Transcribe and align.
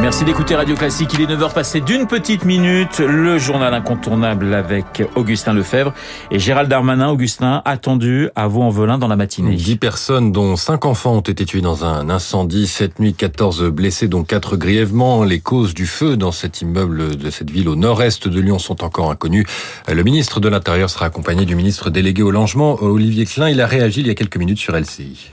Merci 0.00 0.24
d'écouter 0.24 0.54
Radio 0.54 0.74
Classique. 0.74 1.14
Il 1.14 1.22
est 1.22 1.26
9h 1.26 1.54
passé 1.54 1.80
d'une 1.80 2.06
petite 2.06 2.44
minute. 2.44 2.98
Le 2.98 3.38
journal 3.38 3.72
incontournable 3.72 4.52
avec 4.52 5.02
Augustin 5.14 5.54
Lefebvre 5.54 5.94
et 6.30 6.38
Gérald 6.38 6.68
Darmanin. 6.68 7.08
Augustin, 7.08 7.62
attendu 7.64 8.28
à 8.34 8.46
Vaux-en-Velin 8.46 8.98
dans 8.98 9.08
la 9.08 9.16
matinée. 9.16 9.54
10 9.54 9.76
personnes, 9.76 10.30
dont 10.30 10.56
5 10.56 10.84
enfants, 10.84 11.14
ont 11.14 11.20
été 11.20 11.46
tués 11.46 11.62
dans 11.62 11.86
un 11.86 12.10
incendie. 12.10 12.66
Cette 12.66 12.98
nuit, 12.98 13.14
14 13.14 13.70
blessés, 13.70 14.08
dont 14.08 14.24
4 14.24 14.56
grièvement. 14.56 15.24
Les 15.24 15.40
causes 15.40 15.72
du 15.72 15.86
feu 15.86 16.18
dans 16.18 16.32
cet 16.32 16.60
immeuble 16.60 17.16
de 17.16 17.30
cette 17.30 17.50
ville 17.50 17.68
au 17.68 17.76
nord-est 17.76 18.28
de 18.28 18.40
Lyon 18.40 18.58
sont 18.58 18.84
encore 18.84 19.10
inconnues. 19.10 19.46
Le 19.90 20.02
ministre 20.02 20.38
de 20.38 20.48
l'Intérieur 20.48 20.90
sera 20.90 21.06
accompagné 21.06 21.46
du 21.46 21.56
ministre 21.56 21.88
délégué 21.88 22.22
au 22.22 22.30
logement, 22.30 22.82
Olivier 22.82 23.24
Klein. 23.24 23.48
Il 23.48 23.60
a 23.60 23.66
réagi 23.66 24.00
il 24.00 24.08
y 24.08 24.10
a 24.10 24.14
quelques 24.14 24.36
minutes 24.36 24.58
sur 24.58 24.76
LCI. 24.76 25.30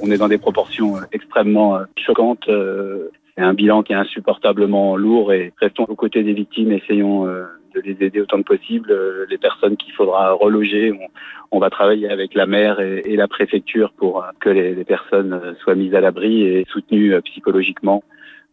On 0.00 0.10
est 0.10 0.18
dans 0.18 0.28
des 0.28 0.38
proportions 0.38 0.96
euh, 0.96 1.00
extrêmement 1.12 1.76
euh, 1.76 1.84
choquantes. 1.96 2.48
Euh, 2.48 3.10
c'est 3.36 3.42
un 3.42 3.54
bilan 3.54 3.82
qui 3.82 3.92
est 3.92 3.96
insupportablement 3.96 4.96
lourd 4.96 5.32
et 5.32 5.52
restons 5.60 5.84
aux 5.84 5.94
côtés 5.94 6.22
des 6.22 6.32
victimes, 6.32 6.72
essayons 6.72 7.24
de 7.24 7.80
les 7.84 7.96
aider 8.04 8.20
autant 8.20 8.38
que 8.38 8.56
possible. 8.56 8.92
Les 9.30 9.38
personnes 9.38 9.76
qu'il 9.76 9.92
faudra 9.92 10.32
reloger, 10.32 10.92
on, 11.52 11.60
va 11.60 11.70
travailler 11.70 12.08
avec 12.08 12.34
la 12.34 12.46
maire 12.46 12.80
et, 12.80 13.14
la 13.14 13.28
préfecture 13.28 13.92
pour 13.92 14.24
que 14.40 14.48
les 14.48 14.84
personnes 14.84 15.54
soient 15.62 15.76
mises 15.76 15.94
à 15.94 16.00
l'abri 16.00 16.42
et 16.42 16.66
soutenues 16.68 17.14
psychologiquement 17.22 18.02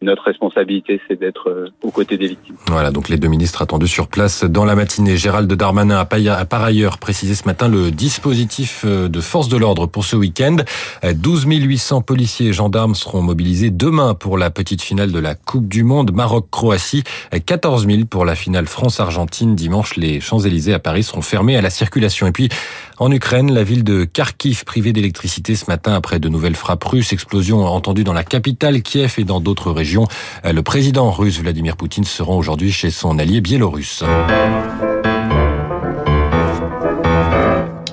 notre 0.02 0.24
responsabilité, 0.24 1.00
c'est 1.08 1.18
d'être 1.18 1.48
euh, 1.48 1.70
aux 1.82 1.90
côtés 1.90 2.18
des 2.18 2.26
victimes. 2.28 2.56
Voilà, 2.66 2.90
donc 2.90 3.08
les 3.08 3.16
deux 3.16 3.28
ministres 3.28 3.62
attendus 3.62 3.88
sur 3.88 4.08
place 4.08 4.44
dans 4.44 4.66
la 4.66 4.74
matinée. 4.74 5.16
Gérald 5.16 5.50
Darmanin 5.50 5.96
a 5.96 6.04
par 6.44 6.62
ailleurs 6.62 6.98
précisé 6.98 7.34
ce 7.34 7.46
matin 7.46 7.66
le 7.66 7.90
dispositif 7.90 8.82
euh, 8.84 9.08
de 9.08 9.20
force 9.22 9.48
de 9.48 9.56
l'ordre 9.56 9.86
pour 9.86 10.04
ce 10.04 10.14
week-end. 10.14 10.56
12 11.02 11.46
euh, 11.46 11.50
800 11.50 12.02
policiers 12.02 12.48
et 12.48 12.52
gendarmes 12.52 12.94
seront 12.94 13.22
mobilisés 13.22 13.70
demain 13.70 14.12
pour 14.12 14.36
la 14.36 14.50
petite 14.50 14.82
finale 14.82 15.12
de 15.12 15.18
la 15.18 15.34
Coupe 15.34 15.66
du 15.66 15.82
Monde 15.82 16.12
Maroc-Croatie. 16.12 17.02
14 17.46 17.86
000 17.86 18.04
pour 18.04 18.26
la 18.26 18.34
finale 18.34 18.66
France-Argentine. 18.66 19.56
Dimanche, 19.56 19.96
les 19.96 20.20
Champs-Élysées 20.20 20.74
à 20.74 20.78
Paris 20.78 21.04
seront 21.04 21.22
fermés 21.22 21.56
à 21.56 21.62
la 21.62 21.70
circulation. 21.70 22.26
Et 22.26 22.32
puis, 22.32 22.50
en 22.98 23.10
Ukraine, 23.10 23.50
la 23.50 23.64
ville 23.64 23.82
de 23.82 24.04
Kharkiv 24.04 24.64
privée 24.64 24.92
d'électricité 24.92 25.56
ce 25.56 25.64
matin 25.68 25.94
après 25.94 26.18
de 26.18 26.28
nouvelles 26.28 26.54
frappes 26.54 26.84
russes. 26.84 27.14
Explosion 27.14 27.64
entendue 27.64 28.04
dans 28.04 28.12
la 28.12 28.24
capitale 28.24 28.82
Kiev 28.82 29.14
et 29.16 29.24
dans 29.24 29.40
d'autres 29.40 29.70
régions 29.70 29.85
euh, 29.94 30.52
le 30.52 30.62
président 30.62 31.10
russe 31.10 31.38
Vladimir 31.40 31.76
Poutine 31.76 32.04
se 32.04 32.22
rend 32.22 32.36
aujourd'hui 32.36 32.72
chez 32.72 32.90
son 32.90 33.18
allié 33.18 33.40
biélorusse. 33.40 34.02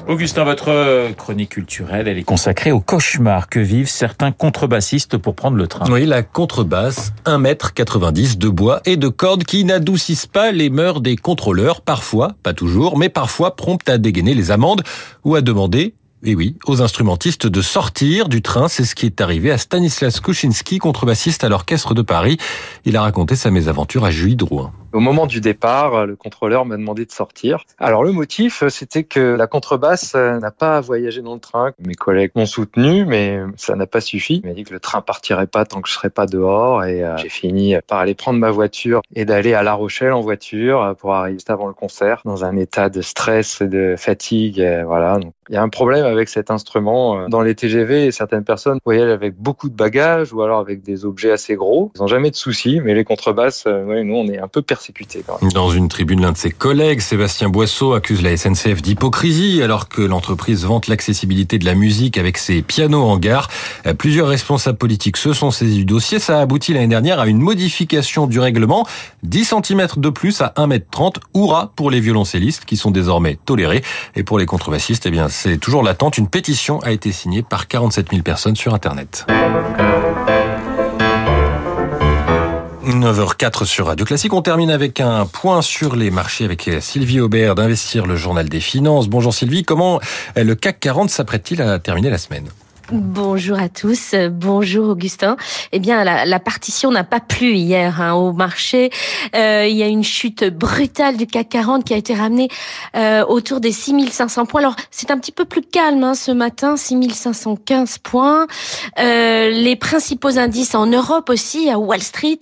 Augustin, 0.08 0.44
votre 0.44 1.11
chronique 1.13 1.50
culturelle, 1.52 2.08
elle 2.08 2.17
est 2.19 2.23
consacrée 2.23 2.72
au 2.72 2.80
cauchemar 2.80 3.50
que 3.50 3.59
vivent 3.59 3.89
certains 3.89 4.31
contrebassistes 4.31 5.17
pour 5.17 5.33
prendre 5.33 5.58
le 5.58 5.67
train. 5.67 5.89
Oui, 5.89 6.05
la 6.05 6.22
contrebasse, 6.22 7.13
1m90 7.25 8.38
de 8.38 8.50
bois 8.50 8.81
et 8.85 8.97
de 8.97 9.07
cordes 9.07 9.44
qui 9.44 9.63
n'adoucissent 9.63 10.28
pas 10.28 10.52
les 10.52 10.69
mœurs 10.69 11.02
des 11.02 11.16
contrôleurs, 11.16 11.81
parfois, 11.81 12.33
pas 12.44 12.53
toujours, 12.53 12.97
mais 12.97 13.09
parfois 13.09 13.55
promptes 13.55 13.89
à 13.89 13.97
dégainer 13.97 14.35
les 14.35 14.52
amendes 14.52 14.83
ou 15.23 15.35
à 15.35 15.41
demander 15.41 15.95
et 16.25 16.35
oui, 16.35 16.55
aux 16.66 16.81
instrumentistes 16.81 17.47
de 17.47 17.61
sortir 17.61 18.29
du 18.29 18.41
train. 18.41 18.67
C'est 18.67 18.85
ce 18.85 18.95
qui 18.95 19.05
est 19.05 19.21
arrivé 19.21 19.52
à 19.52 19.57
Stanislas 19.57 20.19
Kuczynski, 20.19 20.77
contrebassiste 20.77 21.43
à 21.43 21.49
l'Orchestre 21.49 21.93
de 21.93 22.02
Paris. 22.02 22.38
Il 22.85 22.95
a 22.95 23.02
raconté 23.02 23.35
sa 23.35 23.52
mésaventure 23.52 24.05
à 24.05 24.11
Julie 24.11 24.35
Drouin. 24.35 24.71
Au 24.94 24.99
moment 24.99 25.25
du 25.25 25.41
départ, 25.41 26.05
le 26.05 26.16
contrôleur 26.16 26.66
m'a 26.66 26.77
demandé 26.77 27.05
de 27.05 27.11
sortir. 27.11 27.63
Alors 27.79 28.03
le 28.03 28.11
motif, 28.11 28.63
c'était 28.69 29.03
que 29.03 29.19
la 29.19 29.47
contrebasse 29.47 30.13
n'a 30.13 30.51
pas 30.51 30.81
voyagé 30.81 31.23
dans 31.23 31.33
le 31.33 31.39
train. 31.39 31.71
Mes 31.79 31.95
collègues 31.95 32.31
m'ont 32.35 32.45
soutenu, 32.45 33.03
mais 33.03 33.39
ça 33.57 33.75
n'a 33.75 33.88
pas 33.88 34.01
suffi. 34.01 34.41
Il 34.44 34.49
m'a 34.49 34.53
dit 34.53 34.63
que 34.63 34.73
le 34.73 34.79
train 34.79 35.01
partirait 35.01 35.47
pas 35.47 35.66
tant 35.66 35.81
que 35.81 35.89
je 35.89 35.94
serais 35.94 36.11
pas 36.11 36.27
dehors. 36.27 36.83
Et 36.83 37.03
euh, 37.03 37.17
j'ai 37.17 37.29
fini 37.29 37.75
par 37.88 37.99
aller 37.99 38.13
prendre 38.13 38.38
ma 38.38 38.51
voiture 38.51 39.01
et 39.16 39.25
d'aller 39.25 39.55
à 39.55 39.63
La 39.63 39.73
Rochelle 39.73 40.13
en 40.13 40.22
voiture 40.22 40.95
pour 41.00 41.16
arriver 41.16 41.38
juste 41.38 41.50
avant 41.50 41.67
le 41.67 41.73
concert 41.73 42.22
dans 42.23 42.45
un 42.45 42.55
état 42.55 42.90
de 42.90 43.01
stress, 43.01 43.61
et 43.61 43.67
de 43.67 43.95
fatigue. 43.97 44.63
voilà. 44.85 45.17
Il 45.49 45.55
y 45.55 45.57
a 45.57 45.61
un 45.61 45.69
problème 45.69 46.05
avec 46.05 46.29
cet 46.29 46.51
instrument. 46.51 47.17
Euh, 47.17 47.27
dans 47.27 47.41
les 47.41 47.55
TGV, 47.55 48.11
certaines 48.11 48.43
personnes 48.43 48.79
voyagent 48.85 49.11
avec 49.11 49.35
beaucoup 49.37 49.69
de 49.69 49.75
bagages 49.75 50.33
ou 50.33 50.41
alors 50.41 50.59
avec 50.59 50.83
des 50.83 51.05
objets 51.05 51.31
assez 51.31 51.55
gros. 51.55 51.91
Ils 51.95 52.01
n'ont 52.01 52.07
jamais 52.07 52.31
de 52.31 52.35
soucis, 52.35 52.79
mais 52.83 52.93
les 52.93 53.03
contrebasses, 53.03 53.65
euh, 53.67 54.03
nous, 54.03 54.15
on 54.15 54.27
est 54.27 54.39
un 54.39 54.47
peu 54.47 54.61
persécutés. 54.61 55.23
Dans 55.53 55.69
une 55.69 55.87
tribune, 55.89 56.21
l'un 56.21 56.31
de 56.31 56.37
ses 56.37 56.51
collègues, 56.51 57.01
Sébastien 57.01 57.49
Boisseau, 57.49 57.93
accuse 57.93 58.21
la 58.21 58.35
SNCF 58.35 58.81
d'hypocrisie 58.81 59.61
alors 59.61 59.89
que 59.89 60.01
l'entreprise 60.01 60.65
vante 60.65 60.87
l'accessibilité 60.87 61.59
de 61.59 61.65
la 61.65 61.75
musique 61.75 62.17
avec 62.17 62.37
ses 62.37 62.61
pianos 62.61 63.03
en 63.03 63.17
gare. 63.17 63.49
Euh, 63.85 63.94
plusieurs 63.94 64.27
responsables 64.27 64.77
politiques 64.77 65.17
se 65.17 65.33
sont 65.33 65.51
saisis 65.51 65.77
du 65.77 65.85
dossier. 65.85 66.19
Ça 66.19 66.39
a 66.39 66.41
abouti 66.41 66.73
l'année 66.73 66.88
dernière 66.88 67.19
à 67.19 67.27
une 67.27 67.39
modification 67.39 68.27
du 68.27 68.39
règlement. 68.39 68.88
10 69.23 69.55
cm 69.66 69.88
de 69.97 70.09
plus 70.09 70.41
à 70.41 70.53
1m30. 70.57 71.16
Hurrah 71.35 71.71
pour 71.75 71.91
les 71.91 71.99
violoncellistes 71.99 72.66
qui 72.66 72.77
sont 72.77 72.91
désormais 72.91 73.38
tolérés. 73.45 73.83
Et 74.16 74.23
pour 74.23 74.39
les 74.39 74.45
contrebassistes, 74.45 75.05
eh 75.05 75.11
bien, 75.11 75.29
c'est 75.29 75.57
toujours 75.57 75.83
l'attente. 75.83 76.17
Une 76.17 76.27
pétition 76.27 76.79
a 76.79 76.91
été 76.91 77.11
signée 77.11 77.43
par 77.43 77.67
47 77.67 78.09
000 78.11 78.22
personnes 78.23 78.55
sur 78.55 78.73
Internet. 78.73 79.25
9h04 82.85 83.66
sur 83.66 83.88
Radio 83.88 84.05
Classique. 84.05 84.33
On 84.33 84.41
termine 84.41 84.69
avec 84.69 84.99
un 84.99 85.25
point 85.25 85.61
sur 85.61 85.95
les 85.95 86.11
marchés 86.11 86.45
avec 86.45 86.69
Sylvie 86.81 87.22
Aubert 87.22 87.55
d'Investir 87.55 88.05
le 88.05 88.16
Journal 88.16 88.47
des 88.49 88.59
Finances. 88.59 89.07
Bonjour 89.07 89.33
Sylvie, 89.33 89.63
comment 89.63 89.99
le 90.35 90.53
CAC 90.53 90.79
40 90.79 91.09
s'apprête-t-il 91.09 91.61
à 91.61 91.79
terminer 91.79 92.09
la 92.09 92.17
semaine? 92.17 92.45
Bonjour 92.91 93.57
à 93.59 93.69
tous, 93.69 94.13
bonjour 94.29 94.89
Augustin. 94.89 95.38
Eh 95.71 95.79
bien, 95.79 96.03
la, 96.03 96.25
la 96.25 96.39
partition 96.39 96.91
n'a 96.91 97.05
pas 97.05 97.21
plu 97.21 97.53
hier 97.53 98.01
hein, 98.01 98.13
au 98.13 98.33
marché. 98.33 98.89
Euh, 99.35 99.66
il 99.69 99.77
y 99.77 99.83
a 99.83 99.88
une 99.88 100.03
chute 100.03 100.44
brutale 100.44 101.16
du 101.16 101.25
CAC 101.25 101.47
40 101.47 101.85
qui 101.85 101.93
a 101.93 101.97
été 101.97 102.13
ramenée 102.13 102.49
euh, 102.97 103.25
autour 103.25 103.61
des 103.61 103.72
6500 103.72 104.45
points. 104.45 104.59
Alors, 104.59 104.75
c'est 104.91 105.11
un 105.11 105.17
petit 105.17 105.31
peu 105.31 105.45
plus 105.45 105.61
calme 105.61 106.03
hein, 106.03 106.13
ce 106.13 106.31
matin, 106.31 106.75
6515 106.75 107.99
points. 107.99 108.47
Euh, 108.99 109.49
les 109.49 109.77
principaux 109.77 110.38
indices 110.38 110.75
en 110.75 110.85
Europe 110.85 111.29
aussi, 111.29 111.69
à 111.69 111.79
Wall 111.79 112.01
Street, 112.01 112.39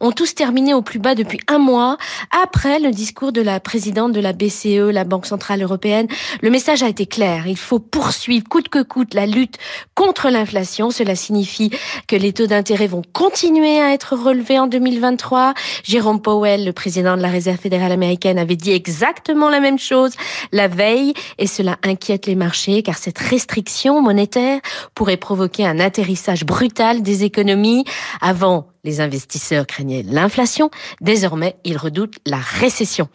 ont 0.00 0.10
tous 0.10 0.34
terminé 0.34 0.74
au 0.74 0.82
plus 0.82 0.98
bas 0.98 1.14
depuis 1.14 1.38
un 1.46 1.58
mois 1.58 1.98
après 2.42 2.80
le 2.80 2.90
discours 2.90 3.30
de 3.30 3.42
la 3.42 3.60
présidente 3.60 4.12
de 4.12 4.20
la 4.20 4.32
BCE, 4.32 4.90
la 4.90 5.04
Banque 5.04 5.26
Centrale 5.26 5.62
Européenne. 5.62 6.08
Le 6.42 6.50
message 6.50 6.82
a 6.82 6.88
été 6.88 7.06
clair. 7.06 7.46
Il 7.46 7.56
faut 7.56 7.78
poursuivre 7.78 8.48
coûte 8.48 8.68
que 8.68 8.82
coûte 8.82 9.14
la 9.14 9.26
lutte 9.26 9.58
contre 9.94 10.30
l'inflation. 10.30 10.90
Cela 10.90 11.14
signifie 11.14 11.70
que 12.08 12.16
les 12.16 12.32
taux 12.32 12.46
d'intérêt 12.46 12.86
vont 12.86 13.02
continuer 13.12 13.80
à 13.80 13.92
être 13.92 14.14
relevés 14.16 14.58
en 14.58 14.66
2023. 14.66 15.54
Jérôme 15.82 16.20
Powell, 16.20 16.64
le 16.64 16.72
président 16.72 17.16
de 17.16 17.22
la 17.22 17.28
Réserve 17.28 17.58
fédérale 17.58 17.92
américaine, 17.92 18.38
avait 18.38 18.56
dit 18.56 18.72
exactement 18.72 19.50
la 19.50 19.60
même 19.60 19.78
chose 19.78 20.14
la 20.52 20.68
veille 20.68 21.14
et 21.38 21.46
cela 21.46 21.78
inquiète 21.82 22.26
les 22.26 22.34
marchés 22.34 22.82
car 22.82 22.96
cette 22.96 23.18
restriction 23.18 24.00
monétaire 24.00 24.60
pourrait 24.94 25.16
provoquer 25.16 25.66
un 25.66 25.80
atterrissage 25.80 26.44
brutal 26.44 27.02
des 27.02 27.24
économies 27.24 27.84
avant 28.20 28.73
les 28.84 29.00
investisseurs 29.00 29.66
craignaient 29.66 30.02
l'inflation. 30.02 30.70
Désormais, 31.00 31.56
ils 31.64 31.76
redoutent 31.76 32.18
la 32.26 32.38
récession. 32.38 33.08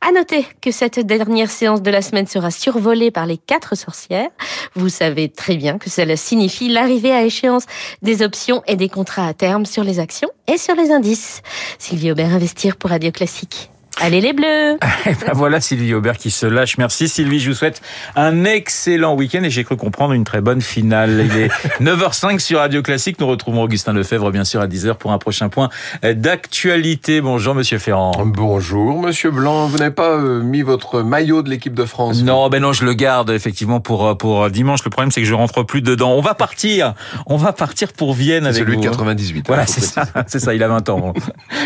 À 0.00 0.12
noter 0.12 0.46
que 0.60 0.70
cette 0.70 1.00
dernière 1.00 1.50
séance 1.50 1.82
de 1.82 1.90
la 1.90 2.02
semaine 2.02 2.26
sera 2.26 2.50
survolée 2.50 3.10
par 3.10 3.26
les 3.26 3.38
quatre 3.38 3.76
sorcières. 3.76 4.30
Vous 4.74 4.88
savez 4.88 5.28
très 5.28 5.56
bien 5.56 5.78
que 5.78 5.90
cela 5.90 6.16
signifie 6.16 6.68
l'arrivée 6.68 7.12
à 7.12 7.24
échéance 7.24 7.64
des 8.02 8.22
options 8.22 8.62
et 8.66 8.76
des 8.76 8.88
contrats 8.88 9.26
à 9.26 9.34
terme 9.34 9.66
sur 9.66 9.84
les 9.84 9.98
actions 9.98 10.30
et 10.46 10.58
sur 10.58 10.74
les 10.74 10.90
indices. 10.90 11.42
Sylvie 11.78 12.12
Aubert, 12.12 12.32
investir 12.32 12.76
pour 12.76 12.90
Radio 12.90 13.10
Classique. 13.10 13.70
Allez 13.98 14.20
les 14.20 14.34
bleus 14.34 14.76
eh 15.06 15.14
ben 15.14 15.32
Voilà 15.32 15.58
Sylvie 15.58 15.94
Aubert 15.94 16.18
qui 16.18 16.30
se 16.30 16.44
lâche. 16.44 16.76
Merci 16.76 17.08
Sylvie, 17.08 17.40
je 17.40 17.48
vous 17.48 17.56
souhaite 17.56 17.80
un 18.14 18.44
excellent 18.44 19.14
week-end 19.14 19.42
et 19.42 19.48
j'ai 19.48 19.64
cru 19.64 19.76
comprendre 19.76 20.12
une 20.12 20.24
très 20.24 20.42
bonne 20.42 20.60
finale. 20.60 21.24
Il 21.24 21.36
est 21.38 21.48
9h05 21.80 22.38
sur 22.38 22.58
Radio 22.58 22.82
Classique. 22.82 23.18
Nous 23.20 23.26
retrouvons 23.26 23.62
Augustin 23.62 23.94
Lefebvre 23.94 24.30
bien 24.30 24.44
sûr 24.44 24.60
à 24.60 24.66
10h 24.66 24.96
pour 24.96 25.12
un 25.12 25.18
prochain 25.18 25.48
point 25.48 25.70
d'actualité. 26.02 27.22
Bonjour 27.22 27.54
Monsieur 27.54 27.78
Ferrand. 27.78 28.12
Bonjour 28.26 29.00
Monsieur 29.00 29.30
Blanc. 29.30 29.66
Vous 29.66 29.78
n'avez 29.78 29.94
pas 29.94 30.10
euh, 30.10 30.42
mis 30.42 30.60
votre 30.60 31.00
maillot 31.00 31.40
de 31.40 31.48
l'équipe 31.48 31.74
de 31.74 31.86
France 31.86 32.22
Non, 32.22 32.50
ben 32.50 32.60
non, 32.60 32.74
je 32.74 32.84
le 32.84 32.92
garde 32.92 33.30
effectivement 33.30 33.80
pour 33.80 34.06
euh, 34.06 34.14
pour 34.14 34.50
dimanche. 34.50 34.84
Le 34.84 34.90
problème 34.90 35.10
c'est 35.10 35.22
que 35.22 35.26
je 35.26 35.34
rentre 35.34 35.62
plus 35.62 35.80
dedans. 35.80 36.12
On 36.12 36.20
va 36.20 36.34
partir. 36.34 36.92
On 37.24 37.38
va 37.38 37.54
partir 37.54 37.94
pour 37.94 38.12
Vienne 38.12 38.44
avec 38.44 38.56
celui 38.56 38.76
vous. 38.76 38.82
Celui 38.82 38.90
de 38.90 38.90
98. 38.90 39.44
Voilà, 39.46 39.66
c'est 39.66 39.80
ça. 39.80 40.04
C'est 40.26 40.40
ça, 40.40 40.54
il 40.54 40.62
a 40.62 40.68
20 40.68 40.88
ans. 40.90 41.14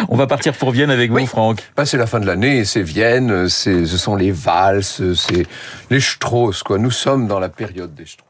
On 0.09 0.17
va 0.17 0.26
partir 0.26 0.53
pour 0.53 0.71
Vienne 0.71 0.91
avec 0.91 1.11
vous 1.11 1.26
Franck. 1.26 1.62
C'est 1.85 1.97
la 1.97 2.06
fin 2.06 2.20
de 2.21 2.27
l'année, 2.27 2.65
c'est 2.65 2.83
Vienne, 2.83 3.49
ce 3.49 3.85
sont 3.87 4.17
les 4.17 4.31
valses, 4.31 5.03
c'est 5.15 5.47
les 5.91 6.01
Strauss, 6.01 6.63
quoi. 6.63 6.79
Nous 6.79 6.91
sommes 6.91 7.27
dans 7.27 7.41
la 7.41 7.49
période 7.49 7.95
des 7.95 8.07
Strauss. 8.07 8.30